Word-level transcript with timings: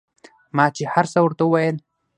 ما 0.55 0.65
چې 0.75 0.83
هرڅه 0.93 1.19
ورته 1.21 1.43
وويل. 1.45 1.77